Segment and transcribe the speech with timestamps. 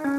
[0.00, 0.12] Hola,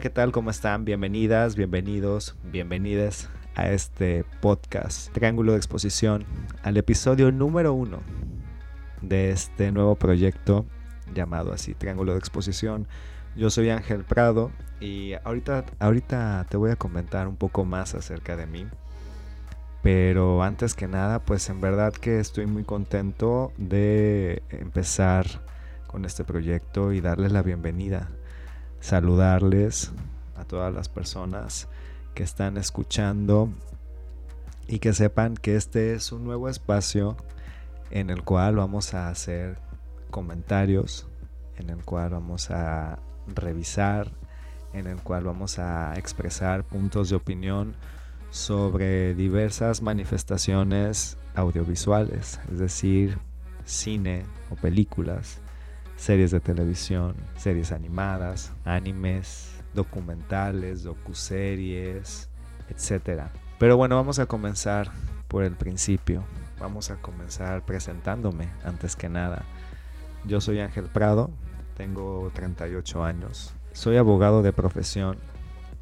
[0.00, 0.32] ¿qué tal?
[0.32, 0.84] ¿Cómo están?
[0.84, 6.24] Bienvenidas, bienvenidos, bienvenidas a este podcast Triángulo de Exposición,
[6.64, 8.00] al episodio número uno
[9.00, 10.66] de este nuevo proyecto
[11.14, 12.88] llamado así Triángulo de Exposición.
[13.36, 14.50] Yo soy Ángel Prado
[14.80, 18.66] y ahorita, ahorita te voy a comentar un poco más acerca de mí.
[19.82, 25.26] Pero antes que nada, pues en verdad que estoy muy contento de empezar
[25.86, 28.08] con este proyecto y darles la bienvenida
[28.80, 29.90] saludarles
[30.36, 31.68] a todas las personas
[32.14, 33.48] que están escuchando
[34.68, 37.16] y que sepan que este es un nuevo espacio
[37.90, 39.58] en el cual vamos a hacer
[40.10, 41.08] comentarios,
[41.56, 42.98] en el cual vamos a
[43.34, 44.10] revisar,
[44.72, 47.74] en el cual vamos a expresar puntos de opinión
[48.30, 53.18] sobre diversas manifestaciones audiovisuales, es decir,
[53.64, 55.40] cine o películas
[55.96, 62.28] series de televisión, series animadas, animes, documentales, docuseries,
[62.68, 63.24] etc.
[63.58, 64.90] Pero bueno, vamos a comenzar
[65.28, 66.24] por el principio.
[66.60, 69.44] Vamos a comenzar presentándome antes que nada.
[70.24, 71.30] Yo soy Ángel Prado,
[71.76, 73.54] tengo 38 años.
[73.72, 75.18] Soy abogado de profesión,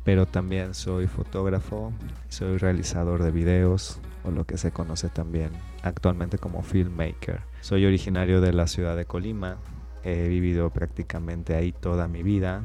[0.04, 1.92] pero también soy fotógrafo,
[2.28, 5.50] soy realizador de videos o lo que se conoce también
[5.82, 7.40] actualmente como filmmaker.
[7.60, 9.58] Soy originario de la ciudad de Colima,
[10.04, 12.62] He vivido prácticamente ahí toda mi vida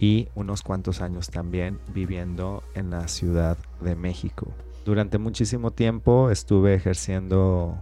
[0.00, 4.48] y unos cuantos años también viviendo en la Ciudad de México.
[4.84, 7.80] Durante muchísimo tiempo estuve ejerciendo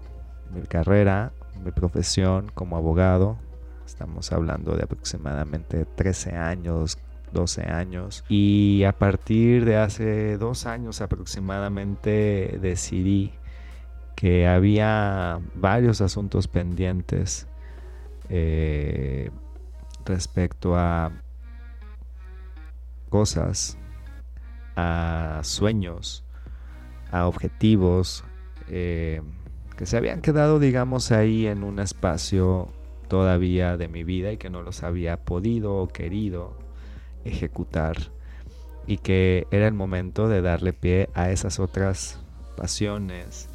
[0.54, 1.32] mi carrera,
[1.64, 3.38] mi profesión como abogado.
[3.91, 6.96] Estamos hablando de aproximadamente 13 años,
[7.33, 8.24] 12 años.
[8.28, 13.33] Y a partir de hace dos años aproximadamente decidí
[14.14, 17.48] que había varios asuntos pendientes
[18.28, 19.33] eh,
[20.05, 21.11] respecto a
[23.08, 23.77] cosas,
[24.77, 26.22] a sueños,
[27.11, 28.22] a objetivos
[28.68, 29.20] eh,
[29.77, 32.68] que se habían quedado, digamos, ahí en un espacio
[33.10, 36.56] todavía de mi vida y que no los había podido o querido
[37.24, 37.96] ejecutar
[38.86, 42.20] y que era el momento de darle pie a esas otras
[42.56, 43.48] pasiones,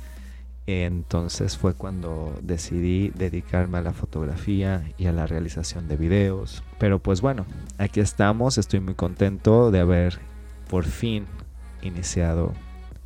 [0.68, 6.62] entonces fue cuando decidí dedicarme a la fotografía y a la realización de videos.
[6.78, 7.46] Pero pues bueno,
[7.78, 10.20] aquí estamos, estoy muy contento de haber
[10.70, 11.28] por fin
[11.82, 12.52] iniciado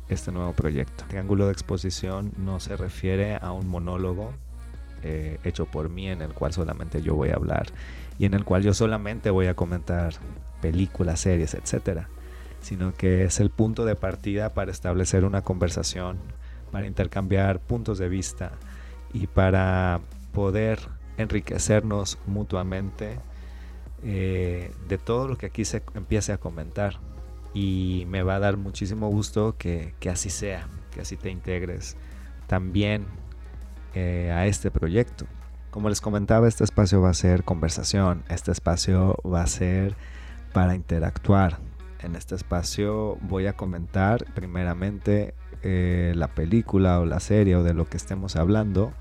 [0.08, 1.04] este nuevo proyecto.
[1.06, 4.32] Triángulo de exposición no se refiere a un monólogo
[5.02, 7.66] eh, hecho por mí en el cual solamente yo voy a hablar
[8.18, 10.14] y en el cual yo solamente voy a comentar
[10.60, 12.08] películas, series, etcétera,
[12.60, 16.18] sino que es el punto de partida para establecer una conversación
[16.70, 18.52] para intercambiar puntos de vista
[19.12, 20.00] y para
[20.32, 20.78] poder
[21.16, 23.18] enriquecernos mutuamente
[24.02, 26.98] eh, de todo lo que aquí se empiece a comentar.
[27.52, 31.96] Y me va a dar muchísimo gusto que, así sea, que así te integres
[32.46, 33.06] también
[33.94, 35.26] eh, a este proyecto.
[35.70, 39.94] Como les comentaba, este espacio va a ser conversación, este espacio va a ser
[40.52, 41.58] para interactuar.
[42.02, 47.74] En este espacio voy a comentar primeramente eh, la película o la serie o de
[47.74, 48.92] lo que estemos hablando,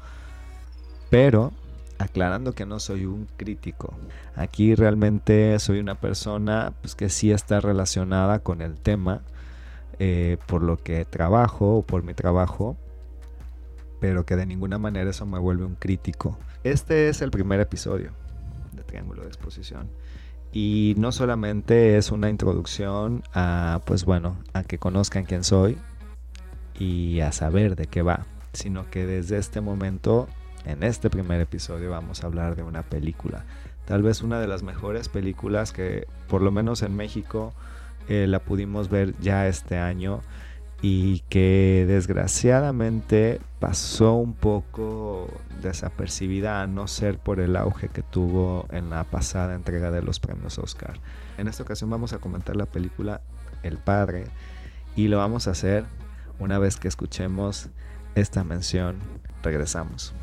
[1.09, 1.53] pero
[1.99, 3.93] aclarando que no soy un crítico.
[4.35, 9.21] Aquí realmente soy una persona pues, que sí está relacionada con el tema
[9.99, 12.77] eh, por lo que trabajo o por mi trabajo,
[13.99, 16.37] pero que de ninguna manera eso me vuelve un crítico.
[16.63, 18.11] Este es el primer episodio
[18.73, 19.89] de Triángulo de Exposición.
[20.51, 25.77] Y no solamente es una introducción a, pues bueno, a que conozcan quién soy,
[26.79, 30.27] y a saber de qué va, sino que desde este momento,
[30.65, 33.43] en este primer episodio, vamos a hablar de una película.
[33.85, 37.53] Tal vez una de las mejores películas que, por lo menos en México,
[38.07, 40.21] eh, la pudimos ver ya este año
[40.81, 45.27] y que desgraciadamente pasó un poco
[45.61, 50.19] desapercibida a no ser por el auge que tuvo en la pasada entrega de los
[50.19, 50.99] premios Oscar.
[51.37, 53.21] En esta ocasión vamos a comentar la película
[53.61, 54.25] El Padre
[54.95, 55.85] y lo vamos a hacer
[56.39, 57.69] una vez que escuchemos
[58.15, 58.97] esta mención,
[59.43, 60.13] regresamos.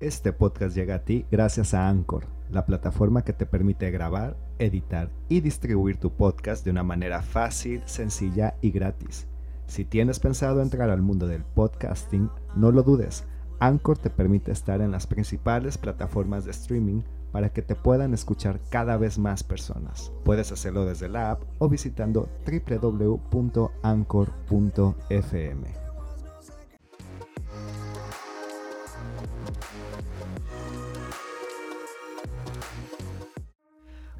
[0.00, 5.08] Este podcast llega a ti gracias a Anchor, la plataforma que te permite grabar, editar
[5.28, 9.28] y distribuir tu podcast de una manera fácil, sencilla y gratis.
[9.68, 13.24] Si tienes pensado entrar al mundo del podcasting, no lo dudes.
[13.60, 18.60] Anchor te permite estar en las principales plataformas de streaming para que te puedan escuchar
[18.70, 20.12] cada vez más personas.
[20.24, 23.74] Puedes hacerlo desde la app o visitando www.anchor.fm.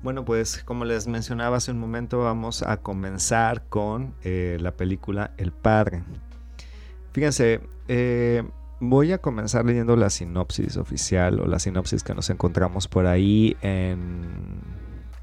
[0.04, 5.32] Bueno, pues como les mencionaba hace un momento, vamos a comenzar con eh, la película
[5.38, 6.02] El Padre.
[7.14, 8.42] Fíjense, eh,
[8.80, 13.56] voy a comenzar leyendo la sinopsis oficial o la sinopsis que nos encontramos por ahí
[13.62, 14.60] en,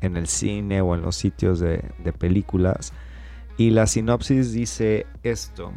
[0.02, 2.92] el cine o en los sitios de películas.
[3.58, 5.74] Y la sinopsis dice esto.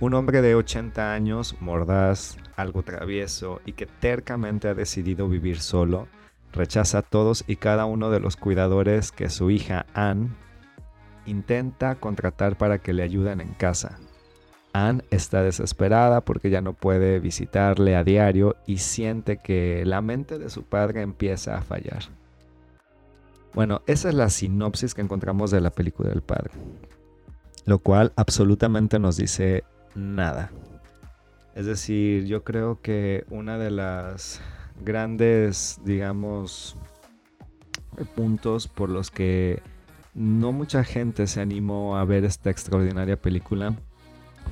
[0.00, 6.08] Un hombre de 80 años, mordaz, algo travieso y que tercamente ha decidido vivir solo,
[6.54, 10.30] rechaza a todos y cada uno de los cuidadores que su hija Anne
[11.26, 13.98] intenta contratar para que le ayuden en casa.
[14.72, 20.38] Anne está desesperada porque ya no puede visitarle a diario y siente que la mente
[20.38, 22.04] de su padre empieza a fallar.
[23.52, 26.50] Bueno, esa es la sinopsis que encontramos de la película del padre,
[27.66, 29.62] lo cual absolutamente nos dice
[29.94, 30.50] nada.
[31.54, 34.40] Es decir, yo creo que una de las
[34.80, 36.76] grandes, digamos,
[38.14, 39.62] puntos por los que
[40.14, 43.74] no mucha gente se animó a ver esta extraordinaria película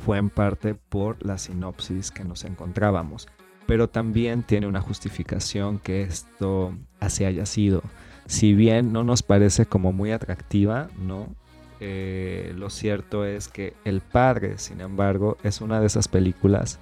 [0.05, 3.29] fue en parte por la sinopsis que nos encontrábamos,
[3.67, 7.83] pero también tiene una justificación que esto así haya sido.
[8.27, 11.35] Si bien no nos parece como muy atractiva, ¿no?
[11.81, 16.79] Eh, lo cierto es que El Padre, sin embargo, es una de esas películas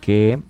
[0.00, 0.40] que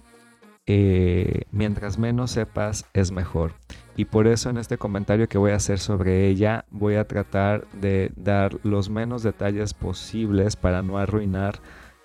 [0.66, 3.52] eh, mientras menos sepas es mejor.
[3.96, 7.66] Y por eso en este comentario que voy a hacer sobre ella voy a tratar
[7.72, 11.60] de dar los menos detalles posibles para no arruinar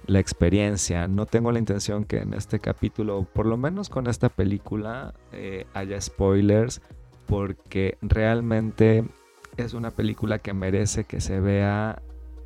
[0.06, 1.08] la experiencia.
[1.08, 5.66] No tengo la intención que en este capítulo, por lo menos con esta película, eh,
[5.74, 6.82] haya spoilers
[7.26, 9.06] porque realmente
[9.58, 12.02] es una película que merece que se vea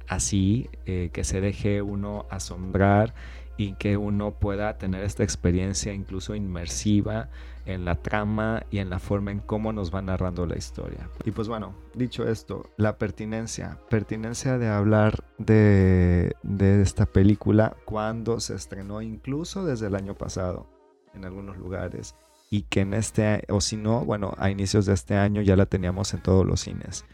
[0.08, 3.14] así, eh, que se deje uno asombrar
[3.58, 7.30] y que uno pueda tener esta experiencia incluso inmersiva
[7.66, 11.10] en la trama y en la forma en cómo nos va narrando la historia.
[11.24, 18.40] Y pues bueno, dicho esto, la pertinencia, pertinencia de hablar de, de esta película cuando
[18.40, 20.68] se estrenó incluso desde el año pasado
[21.14, 22.16] en algunos lugares
[22.50, 25.66] y que en este, o si no, bueno, a inicios de este año ya la
[25.66, 27.06] teníamos en todos los cines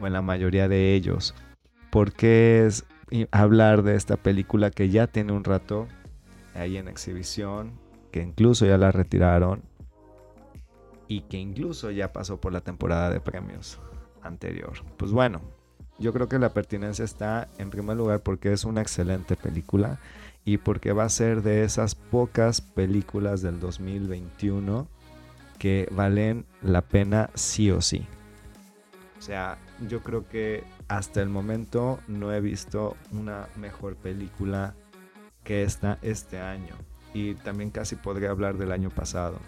[0.00, 1.34] o en la mayoría de ellos.
[1.90, 2.84] Porque es
[3.30, 5.86] hablar de esta película que ya tiene un rato
[6.54, 7.72] ahí en exhibición,
[8.10, 9.62] que incluso ya la retiraron
[11.08, 13.78] y que incluso ya pasó por la temporada de premios
[14.22, 14.72] anterior.
[14.96, 15.40] Pues bueno,
[15.98, 19.98] yo creo que la pertinencia está en primer lugar porque es una excelente película
[20.44, 24.88] y porque va a ser de esas pocas películas del 2021
[25.58, 28.06] que valen la pena sí o sí.
[29.18, 34.74] O sea, yo creo que hasta el momento no he visto una mejor película
[35.44, 36.74] que esta este año.
[37.14, 39.38] Y también casi podría hablar del año pasado.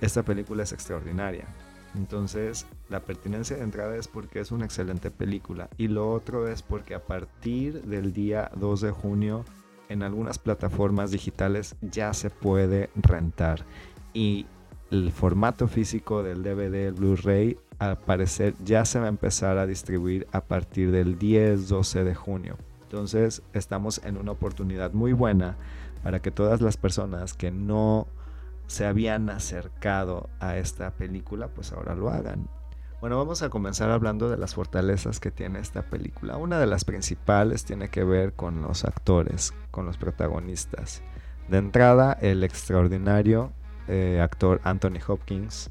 [0.00, 1.46] Esta película es extraordinaria.
[1.94, 5.68] Entonces, la pertinencia de entrada es porque es una excelente película.
[5.78, 9.44] Y lo otro es porque a partir del día 2 de junio,
[9.88, 13.64] en algunas plataformas digitales ya se puede rentar.
[14.12, 14.46] Y
[14.90, 19.66] el formato físico del DVD, el Blu-ray, al parecer ya se va a empezar a
[19.66, 22.56] distribuir a partir del 10-12 de junio.
[22.82, 25.56] Entonces estamos en una oportunidad muy buena
[26.02, 28.06] para que todas las personas que no
[28.66, 32.48] se habían acercado a esta película, pues ahora lo hagan.
[33.00, 36.36] Bueno, vamos a comenzar hablando de las fortalezas que tiene esta película.
[36.36, 41.02] Una de las principales tiene que ver con los actores, con los protagonistas.
[41.48, 43.52] De entrada, el extraordinario
[43.86, 45.70] eh, actor Anthony Hopkins,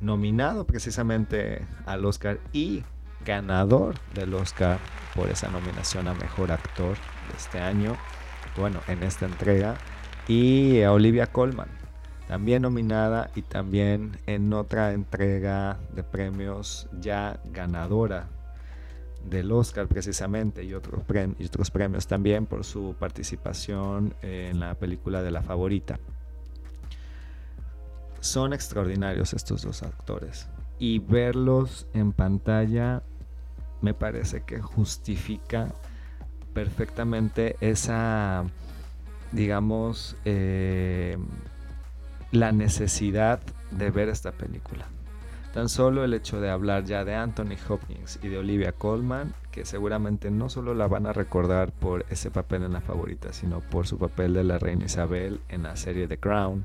[0.00, 2.82] nominado precisamente al Oscar y
[3.24, 4.78] ganador del Oscar
[5.14, 7.96] por esa nominación a Mejor Actor de este año,
[8.56, 9.76] bueno, en esta entrega,
[10.26, 11.68] y a Olivia Colman,
[12.28, 18.28] también nominada y también en otra entrega de premios ya ganadora
[19.28, 25.30] del Oscar precisamente y y otros premios también por su participación en la película de
[25.30, 25.98] la favorita.
[28.20, 30.48] Son extraordinarios estos dos actores.
[30.78, 33.02] Y verlos en pantalla
[33.80, 35.68] me parece que justifica
[36.52, 38.44] perfectamente esa,
[39.32, 41.16] digamos, eh,
[42.32, 44.86] la necesidad de ver esta película.
[45.52, 49.64] Tan solo el hecho de hablar ya de Anthony Hopkins y de Olivia Colman, que
[49.64, 53.88] seguramente no solo la van a recordar por ese papel en la favorita, sino por
[53.88, 56.64] su papel de la reina Isabel en la serie The Crown,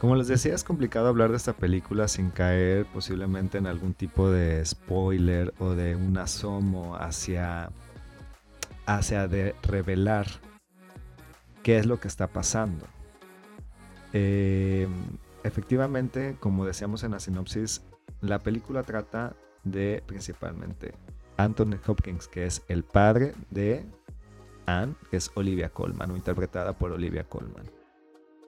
[0.00, 4.30] Como les decía, es complicado hablar de esta película sin caer posiblemente en algún tipo
[4.30, 7.70] de spoiler o de un asomo hacia,
[8.86, 10.26] hacia de revelar
[11.62, 12.86] qué es lo que está pasando.
[14.14, 14.88] Eh,
[15.44, 17.82] efectivamente, como decíamos en la sinopsis,
[18.22, 20.94] la película trata de principalmente
[21.36, 23.84] Anthony Hopkins, que es el padre de
[24.64, 27.79] Anne, que es Olivia Colman, o interpretada por Olivia Colman.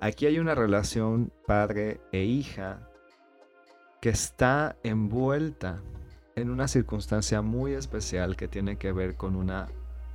[0.02, 2.80] Aquí hay una relación padre e hija
[4.00, 5.80] que está envuelta
[6.34, 9.68] en una circunstancia muy especial que tiene que ver con una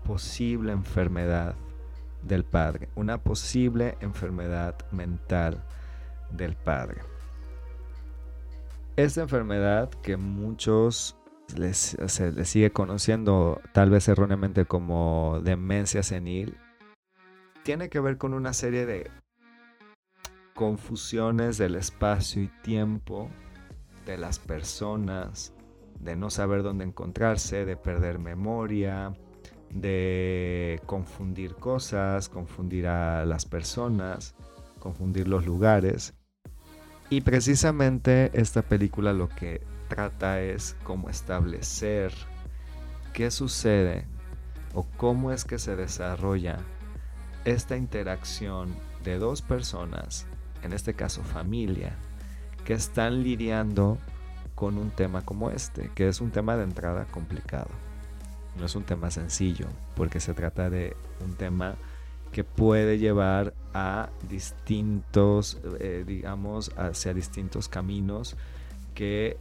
[0.03, 1.55] posible enfermedad
[2.21, 5.63] del padre, una posible enfermedad mental
[6.31, 6.99] del padre.
[8.97, 11.15] Esta enfermedad que muchos
[11.47, 16.57] se les sigue conociendo tal vez erróneamente como demencia senil,
[17.63, 19.09] tiene que ver con una serie de
[20.57, 23.29] confusiones del espacio y tiempo
[24.07, 25.53] de las personas,
[25.99, 29.13] de no saber dónde encontrarse, de perder memoria,
[29.69, 34.33] de confundir cosas, confundir a las personas,
[34.79, 36.15] confundir los lugares.
[37.11, 42.11] Y precisamente esta película lo que trata es como establecer
[43.13, 44.07] qué sucede
[44.73, 46.57] o cómo es que se desarrolla
[47.45, 50.25] esta interacción de dos personas,
[50.63, 51.95] en este caso familia,
[52.65, 53.97] que están lidiando
[54.55, 57.69] con un tema como este, que es un tema de entrada complicado.
[58.57, 61.75] No es un tema sencillo, porque se trata de un tema
[62.31, 68.35] que puede llevar a distintos, eh, digamos, hacia distintos caminos
[68.95, 69.37] que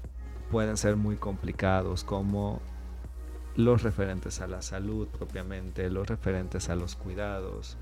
[0.51, 2.61] pueden ser muy complicados, como
[3.57, 7.77] los referentes a la salud propiamente, los referentes a los cuidados,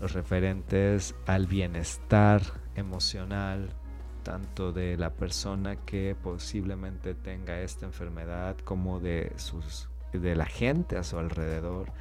[0.00, 2.42] los referentes al bienestar
[2.80, 3.70] emocional,
[4.22, 10.96] tanto de la persona que posiblemente tenga esta enfermedad como de sus de la gente
[10.96, 11.92] a su alrededor,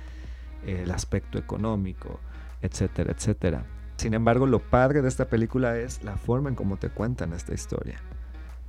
[0.66, 2.20] el aspecto económico,
[2.62, 3.66] etcétera, etcétera.
[3.98, 7.54] Sin embargo, lo padre de esta película es la forma en cómo te cuentan esta
[7.54, 8.02] historia.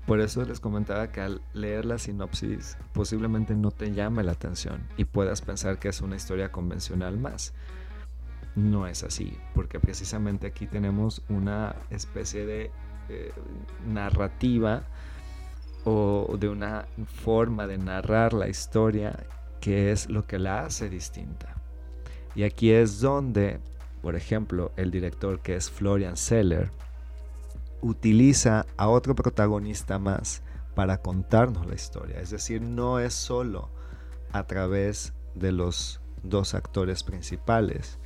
[0.06, 4.88] Por eso les comentaba que al leer la sinopsis posiblemente no te llame la atención
[4.96, 7.54] y puedas pensar que es una historia convencional más.
[8.56, 12.70] No es así, porque precisamente aquí tenemos una especie de
[13.08, 13.32] eh,
[13.86, 14.84] narrativa
[15.84, 16.86] o de una
[17.24, 19.26] forma de narrar la historia
[19.60, 21.54] que es lo que la hace distinta.
[22.34, 23.60] Y aquí es donde,
[24.02, 26.70] por ejemplo, el director que es Florian Seller,
[27.82, 30.42] utiliza a otro protagonista más
[30.74, 32.20] para contarnos la historia.
[32.20, 33.70] Es decir, no es solo
[34.32, 37.98] a través de los dos actores principales,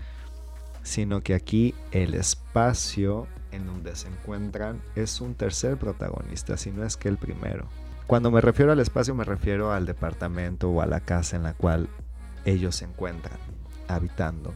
[0.85, 6.85] sino que aquí el espacio en donde se encuentran es un tercer protagonista, si no
[6.85, 7.69] es que el primero.
[8.07, 11.55] Cuando me refiero al espacio me refiero al departamento o a la casa en la
[11.55, 11.89] cual
[12.45, 13.39] ellos se encuentran
[13.89, 14.55] habitando.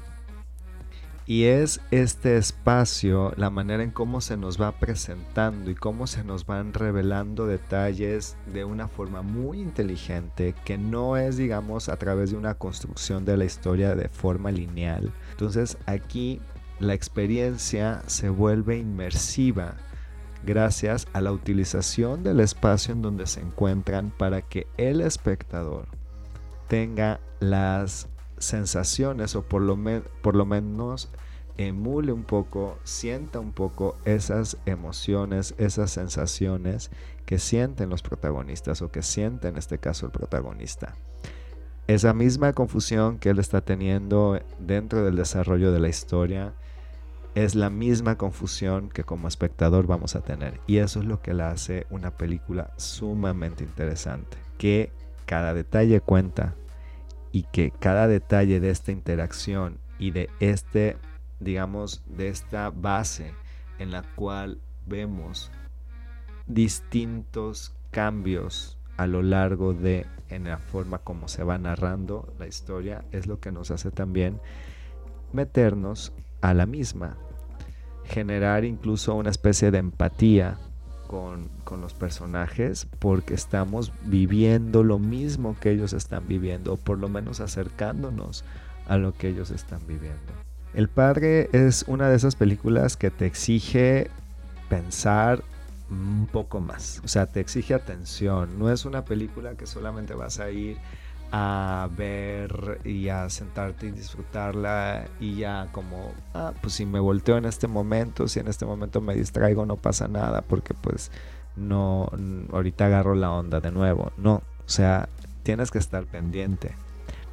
[1.28, 6.25] Y es este espacio, la manera en cómo se nos va presentando y cómo se
[6.25, 12.30] nos van revelando detalles de una forma muy inteligente, que no es, digamos, a través
[12.30, 15.12] de una construcción de la historia de forma lineal.
[15.32, 16.40] Entonces aquí
[16.80, 19.76] la experiencia se vuelve inmersiva
[20.47, 25.88] gracias a la utilización del espacio en donde se encuentran para que el espectador
[26.68, 28.08] tenga las
[28.40, 29.78] sensaciones o por lo,
[30.23, 31.11] por lo menos
[31.57, 36.90] emule un poco, sienta un poco esas emociones, esas sensaciones
[37.26, 40.95] que sienten los protagonistas o que siente en este caso el protagonista.
[41.88, 46.52] Esa misma confusión que él está teniendo dentro del desarrollo de la historia
[47.35, 50.61] es la misma confusión que como espectador vamos a tener.
[50.66, 54.37] Y eso es lo que la hace una película sumamente interesante.
[54.59, 54.90] Que
[55.25, 56.54] cada detalle cuenta
[57.32, 60.97] y que cada detalle de esta interacción y de este,
[61.40, 63.32] digamos, de esta base
[63.78, 65.50] en la cual vemos
[66.47, 73.04] distintos cambios a lo largo de en la forma como se va narrando la historia
[73.12, 74.40] es lo que nos hace también
[75.32, 77.16] meternos a la misma.
[78.04, 80.58] Generar incluso una especie de empatía
[81.09, 81.49] con,
[81.81, 87.41] los personajes porque estamos viviendo lo mismo que ellos están viviendo, o por lo menos
[87.41, 88.45] acercándonos
[88.87, 90.33] a lo que ellos están viviendo.
[90.75, 94.11] El Padre es una de esas películas que te exige
[94.69, 95.43] pensar
[95.91, 100.38] un poco más, o sea, te exige atención, no es una película que solamente vas
[100.38, 100.77] a ir
[101.30, 107.37] a ver y a sentarte y disfrutarla y ya como, ah, pues si me volteo
[107.37, 111.11] en este momento, si en este momento me distraigo no pasa nada porque pues
[111.56, 112.11] no,
[112.52, 114.12] ahorita agarro la onda de nuevo.
[114.16, 115.08] No, o sea,
[115.42, 116.75] tienes que estar pendiente.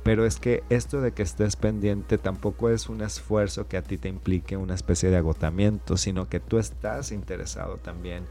[0.03, 3.97] Pero es que esto de que estés pendiente tampoco es un esfuerzo que a ti
[3.97, 8.25] te implique una especie de agotamiento, sino que tú estás interesado también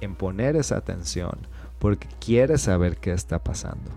[0.00, 1.36] en poner esa atención
[1.78, 3.90] porque quieres saber qué está pasando.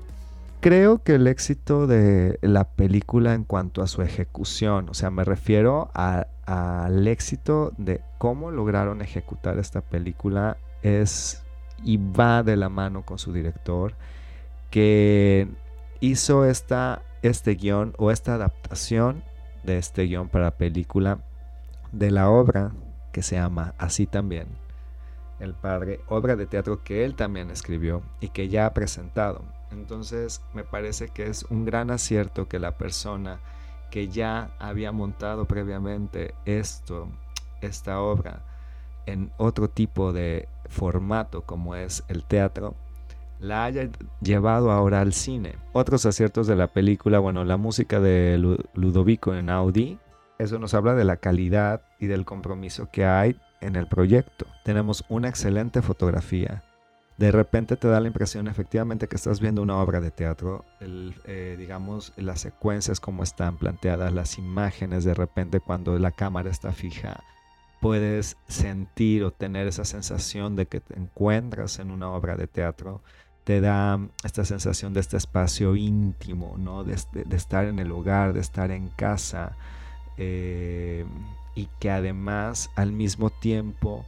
[0.61, 5.23] Creo que el éxito de la película en cuanto a su ejecución, o sea, me
[5.23, 11.45] refiero al éxito de cómo lograron ejecutar esta película, es
[11.81, 13.93] y va de la mano con su director,
[14.69, 15.47] que
[16.01, 19.23] hizo esta, este guion o esta adaptación
[19.63, 21.19] de este guion para película
[21.93, 22.71] de la obra
[23.13, 24.47] que se llama así también,
[25.39, 29.43] El Padre, obra de teatro que él también escribió y que ya ha presentado.
[29.71, 33.39] Entonces me parece que es un gran acierto que la persona
[33.89, 37.07] que ya había montado previamente esto,
[37.61, 38.41] esta obra,
[39.05, 42.75] en otro tipo de formato como es el teatro,
[43.39, 43.89] la haya
[44.21, 45.55] llevado ahora al cine.
[45.71, 48.37] Otros aciertos de la película, bueno, la música de
[48.73, 49.97] Ludovico en Audi,
[50.37, 54.45] eso nos habla de la calidad y del compromiso que hay en el proyecto.
[54.63, 56.63] Tenemos una excelente fotografía,
[57.19, 61.57] de repente te da la impresión efectivamente que estás viendo una obra de teatro, eh,
[61.59, 67.21] digamos, las secuencias como están planteadas, las imágenes, de repente cuando la cámara está fija,
[67.81, 73.01] puedes sentir o tener esa sensación de que te encuentras en una obra de teatro,
[73.43, 76.85] te da esta sensación de este espacio íntimo, ¿no?
[76.85, 76.93] de,
[77.31, 79.57] estar en el hogar, de estar en casa,
[80.15, 81.03] eh,
[81.59, 84.05] y que además al mismo tiempo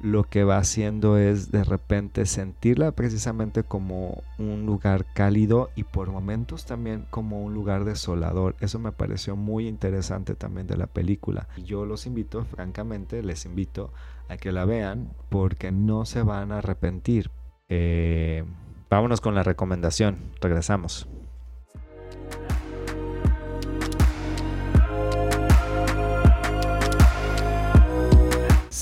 [0.00, 6.10] lo que va haciendo es de repente sentirla precisamente como un lugar cálido y por
[6.10, 8.56] momentos también como un lugar desolador.
[8.60, 11.48] Eso me pareció muy interesante también de la película.
[11.64, 13.92] Yo los invito, francamente, les invito
[14.28, 17.30] a que la vean porque no se van a arrepentir.
[17.68, 18.44] Eh,
[18.88, 20.16] vámonos con la recomendación.
[20.40, 21.06] Regresamos.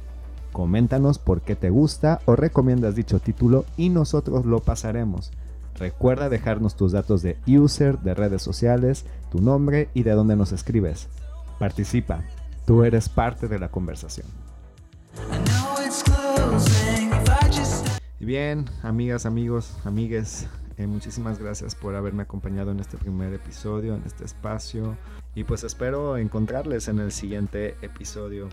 [0.52, 5.30] Coméntanos por qué te gusta o recomiendas dicho título y nosotros lo pasaremos.
[5.79, 10.53] Recuerda dejarnos tus datos de user, de redes sociales, tu nombre y de dónde nos
[10.53, 11.09] escribes.
[11.59, 12.25] Participa,
[12.67, 14.27] tú eres parte de la conversación.
[18.19, 24.03] Bien, amigas, amigos, amigues, eh, muchísimas gracias por haberme acompañado en este primer episodio, en
[24.05, 24.97] este espacio.
[25.35, 28.49] Y pues espero encontrarles en el siguiente episodio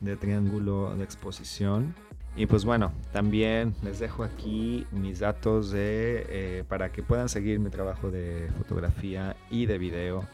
[0.00, 1.94] de Triángulo de Exposición.
[2.36, 7.58] Y pues bueno, también les dejo aquí mis datos de, eh, para que puedan seguir
[7.58, 10.24] mi trabajo de fotografía y de video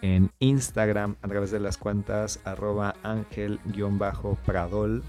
[0.00, 5.02] en Instagram a través de las cuentas arroba ángel-pradol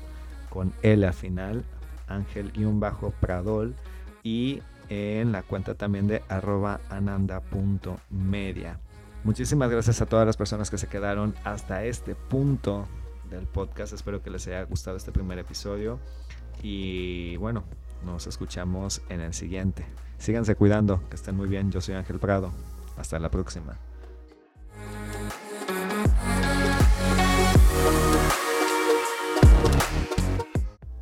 [0.49, 1.63] con L al final,
[2.07, 3.75] ángel-pradol
[4.23, 8.79] y en la cuenta también de arroba ananda.media.
[9.23, 12.87] Muchísimas gracias a todas las personas que se quedaron hasta este punto
[13.29, 13.93] del podcast.
[13.93, 15.99] Espero que les haya gustado este primer episodio.
[16.61, 17.63] Y bueno,
[18.05, 19.85] nos escuchamos en el siguiente.
[20.17, 21.71] Síganse cuidando, que estén muy bien.
[21.71, 22.51] Yo soy Ángel Prado.
[22.97, 23.77] Hasta la próxima.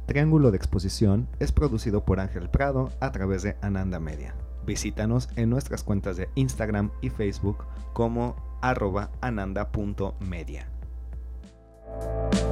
[0.05, 4.35] Triángulo de Exposición es producido por Ángel Prado a través de Ananda Media.
[4.65, 10.69] Visítanos en nuestras cuentas de Instagram y Facebook como arroba ananda.media.
[12.01, 12.46] you